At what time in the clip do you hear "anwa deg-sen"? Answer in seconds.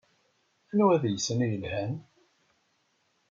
0.71-1.39